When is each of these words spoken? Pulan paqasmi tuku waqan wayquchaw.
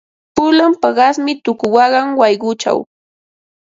Pulan 0.35 0.71
paqasmi 0.81 1.33
tuku 1.43 1.65
waqan 1.75 2.07
wayquchaw. 2.19 2.79